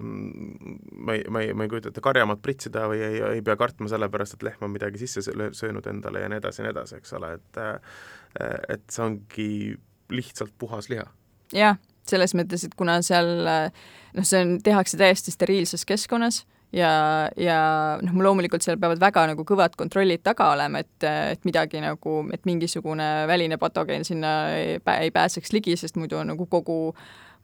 ma 0.00 1.16
ei, 1.16 1.24
ma 1.28 1.42
ei, 1.44 1.52
ma 1.52 1.66
ei 1.66 1.72
kujuta 1.72 1.90
ette, 1.90 2.02
karjamaad 2.04 2.40
pritsida 2.44 2.86
või 2.88 3.02
ei, 3.04 3.20
ei 3.36 3.42
pea 3.44 3.56
kartma 3.60 3.90
selle 3.92 4.08
pärast, 4.12 4.38
et 4.38 4.46
lehm 4.48 4.64
on 4.64 4.72
midagi 4.72 5.02
sisse 5.02 5.24
söönud 5.26 5.90
endale 5.92 6.24
ja 6.24 6.30
nii 6.32 6.40
edasi 6.40 6.62
ja 6.62 6.68
nii 6.68 6.74
edasi, 6.76 7.00
eks 7.02 7.16
ole, 7.18 7.34
et 7.36 7.60
et 8.76 8.86
see 8.92 9.04
ongi 9.04 9.50
lihtsalt 10.10 10.52
puhas 10.58 10.90
liha. 10.92 11.06
jah, 11.54 11.78
selles 12.06 12.34
mõttes, 12.38 12.64
et 12.66 12.74
kuna 12.78 13.00
seal 13.02 13.32
noh, 13.46 14.26
see 14.26 14.42
on, 14.42 14.58
tehakse 14.64 14.98
täiesti 15.00 15.34
steriilses 15.34 15.84
keskkonnas 15.88 16.44
ja, 16.76 16.90
ja 17.36 17.58
noh, 18.02 18.16
loomulikult 18.26 18.64
seal 18.64 18.80
peavad 18.80 19.00
väga 19.02 19.26
nagu 19.32 19.44
kõvad 19.46 19.76
kontrollid 19.78 20.24
taga 20.26 20.50
olema, 20.54 20.82
et, 20.82 21.06
et 21.06 21.46
midagi 21.48 21.82
nagu, 21.84 22.18
et 22.34 22.48
mingisugune 22.48 23.10
väline 23.30 23.58
patogeen 23.62 24.06
sinna 24.06 24.36
ei, 24.56 24.78
ei 24.78 25.12
pääseks 25.14 25.54
ligi, 25.56 25.76
sest 25.78 25.98
muidu 26.00 26.20
on 26.20 26.32
nagu 26.34 26.48
kogu, 26.50 26.94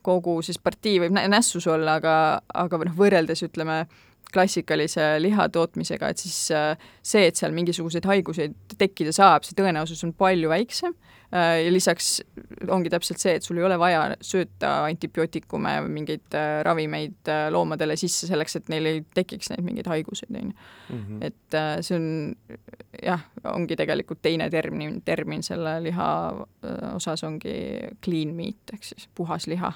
kogu 0.03 0.39
siis 0.43 0.59
partii 0.63 0.99
võib 1.05 1.15
nässus 1.15 1.69
olla, 1.71 1.99
aga, 2.01 2.17
aga 2.65 2.83
noh, 2.89 2.97
võrreldes 2.99 3.45
ütleme, 3.47 3.85
klassikalise 4.33 5.17
liha 5.21 5.49
tootmisega, 5.53 6.13
et 6.13 6.23
siis 6.23 6.39
see, 6.49 7.25
et 7.27 7.39
seal 7.39 7.55
mingisuguseid 7.57 8.07
haiguseid 8.09 8.77
tekkida 8.79 9.13
saab, 9.15 9.47
see 9.47 9.57
tõenäosus 9.59 10.03
on 10.07 10.15
palju 10.17 10.53
väiksem 10.53 10.97
Äh, 11.33 11.63
ja 11.65 11.73
lisaks 11.73 12.19
ongi 12.69 12.91
täpselt 12.93 13.23
see, 13.23 13.39
et 13.39 13.45
sul 13.47 13.57
ei 13.57 13.65
ole 13.65 13.79
vaja 13.81 14.03
sööta 14.21 14.83
antibiootikume 14.85 15.71
või 15.87 15.95
mingeid 15.95 16.35
äh, 16.37 16.59
ravimeid 16.67 17.31
äh, 17.33 17.47
loomadele 17.55 17.97
sisse 17.97 18.29
selleks, 18.29 18.59
et 18.59 18.69
neil 18.69 18.89
ei 18.91 18.99
tekiks 19.17 19.49
neid 19.49 19.65
mingeid 19.65 19.89
haiguseid, 19.89 20.35
on 20.37 20.51
ju. 20.51 20.67
Mhm. 20.93 21.23
et 21.25 21.57
see 21.87 21.97
on 21.97 22.07
jah, 23.01 23.23
ongi 23.49 23.79
tegelikult 23.81 24.21
teine 24.21 24.51
termin, 24.53 25.01
termin 25.07 25.41
selle 25.47 25.79
liha 25.87 26.11
osas 26.93 27.25
ongi 27.25 27.55
clean 28.05 28.37
meat 28.37 28.75
ehk 28.77 28.85
siis 28.85 29.09
puhas 29.17 29.49
liha 29.49 29.73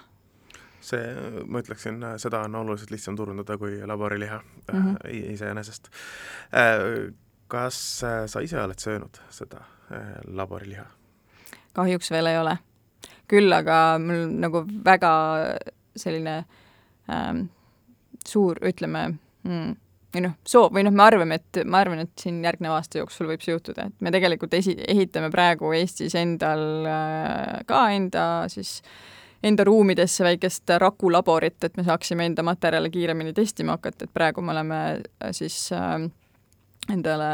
see, 0.87 1.07
ma 1.47 1.63
ütleksin, 1.63 2.03
seda 2.23 2.45
on 2.47 2.55
oluliselt 2.63 2.93
lihtsam 2.95 3.17
turundada 3.19 3.59
kui 3.59 3.81
laboriliha 3.87 4.41
mm 4.41 4.83
-hmm. 4.83 5.33
iseenesest. 5.33 5.91
kas 7.49 8.05
sa 8.27 8.41
ise 8.41 8.63
oled 8.63 8.79
söönud 8.79 9.21
seda 9.31 9.65
laboriliha? 10.27 10.87
kahjuks 11.73 12.11
veel 12.11 12.27
ei 12.27 12.39
ole. 12.39 12.59
küll 13.29 13.53
aga 13.53 13.99
mul 13.99 14.29
nagu 14.39 14.63
väga 14.85 15.11
selline 15.97 16.45
ähm, 17.11 17.49
suur, 18.27 18.59
ütleme 18.63 19.19
mm, 19.43 19.75
või 20.15 20.23
noh, 20.25 20.37
soov 20.47 20.73
või 20.77 20.85
noh, 20.87 20.95
me 20.95 21.05
arvame, 21.05 21.41
et 21.41 21.61
ma 21.69 21.83
arvan, 21.83 22.05
et 22.07 22.13
siin 22.21 22.39
järgneva 22.45 22.79
aasta 22.79 23.01
jooksul 23.01 23.29
võib 23.31 23.43
see 23.45 23.57
juhtuda, 23.57 23.89
et 23.91 24.05
me 24.05 24.13
tegelikult 24.15 24.55
esi-, 24.57 24.79
ehitame 24.89 25.31
praegu 25.35 25.73
Eestis 25.77 26.15
endal 26.19 26.87
äh, 26.89 27.61
ka 27.69 27.83
enda 27.97 28.25
siis 28.53 28.79
enda 29.43 29.65
ruumidesse 29.65 30.25
väikest 30.25 30.71
rakulaborit, 30.79 31.65
et 31.65 31.77
me 31.77 31.85
saaksime 31.85 32.27
enda 32.27 32.43
materjale 32.47 32.91
kiiremini 32.91 33.33
testima 33.37 33.77
hakata, 33.77 34.07
et 34.07 34.15
praegu 34.15 34.43
me 34.43 34.55
oleme 34.55 34.81
äh, 34.97 35.33
siis 35.37 35.59
äh, 35.73 35.99
endale 36.93 37.29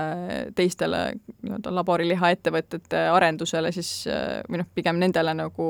teistele 0.56 1.04
nii-öelda 1.42 1.75
laborilihaettevõtete 1.76 3.06
arendusele 3.12 3.73
siis 3.73 4.06
või 4.49 4.62
noh, 4.62 4.68
pigem 4.75 4.97
nendele 5.02 5.35
nagu 5.37 5.66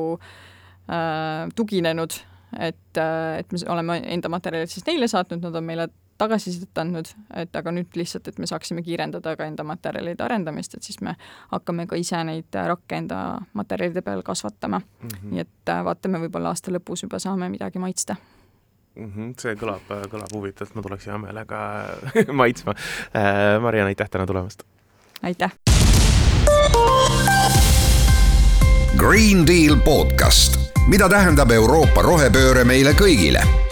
äh, 0.91 1.49
tuginenud, 1.55 2.15
et, 2.59 2.99
äh, 2.99 3.39
et 3.39 3.53
me 3.53 3.59
oleme 3.73 3.99
enda 4.15 4.31
materjalid 4.33 4.71
siis 4.73 4.87
neile 4.87 5.09
saatnud, 5.09 5.43
nad 5.45 5.57
on 5.57 5.65
meile 5.67 5.89
tagasisidet 6.19 6.79
andnud, 6.79 7.09
et 7.37 7.57
aga 7.57 7.73
nüüd 7.75 7.97
lihtsalt, 7.99 8.29
et 8.29 8.39
me 8.39 8.47
saaksime 8.47 8.83
kiirendada 8.83 9.35
ka 9.37 9.47
enda 9.49 9.65
materjalide 9.67 10.25
arendamist, 10.25 10.77
et 10.77 10.87
siis 10.87 11.01
me 11.01 11.17
hakkame 11.51 11.87
ka 11.91 11.99
ise 11.99 12.21
neid 12.25 12.61
rakke 12.73 13.01
enda 13.01 13.23
materjalide 13.59 14.03
peal 14.03 14.23
kasvatama 14.23 14.79
mm. 14.79 15.09
-hmm. 15.09 15.31
nii 15.31 15.41
et 15.41 15.69
äh, 15.69 15.85
vaatame, 15.85 16.21
võib-olla 16.27 16.55
aasta 16.55 16.73
lõpus 16.73 17.03
juba 17.03 17.19
saame 17.19 17.49
midagi 17.49 17.79
maitsta 17.79 18.17
mm. 18.97 19.13
-hmm, 19.13 19.35
see 19.39 19.55
kõlab, 19.55 19.89
kõlab 20.11 20.35
huvitavalt, 20.35 20.75
ma 20.75 20.83
tuleks 20.83 21.07
hea 21.07 21.19
meelega 21.19 21.59
maitsma. 22.43 22.75
Äh, 23.17 23.61
Mariann, 23.61 23.87
aitäh 23.87 24.11
täna 24.11 24.27
tulemast! 24.27 24.63
aitäh! 25.23 25.53
Green 28.97 29.47
Deal 29.47 29.77
podcast, 29.85 30.59
mida 30.87 31.09
tähendab 31.09 31.51
Euroopa 31.51 32.03
rohepööre 32.03 32.65
meile 32.65 32.93
kõigile? 32.93 33.72